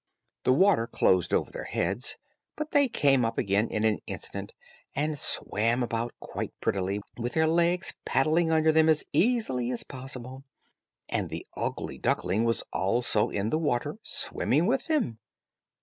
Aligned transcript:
The 0.45 0.51
water 0.51 0.87
closed 0.87 1.31
over 1.31 1.51
their 1.51 1.65
heads, 1.65 2.17
but 2.55 2.71
they 2.71 2.87
came 2.87 3.23
up 3.23 3.37
again 3.37 3.69
in 3.69 3.83
an 3.83 3.99
instant, 4.07 4.55
and 4.95 5.19
swam 5.19 5.83
about 5.83 6.11
quite 6.19 6.59
prettily 6.59 7.01
with 7.17 7.33
their 7.33 7.45
legs 7.45 7.93
paddling 8.03 8.51
under 8.51 8.71
them 8.71 8.89
as 8.89 9.05
easily 9.13 9.69
as 9.69 9.83
possible, 9.83 10.43
and 11.07 11.29
the 11.29 11.45
ugly 11.55 11.99
duckling 11.99 12.45
was 12.45 12.63
also 12.73 13.29
in 13.29 13.51
the 13.51 13.59
water 13.59 13.99
swimming 14.01 14.65
with 14.65 14.87
them. 14.87 15.19